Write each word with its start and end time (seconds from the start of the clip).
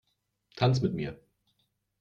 Tanz 0.55 0.81
mit 0.81 0.95
mir! 0.95 1.15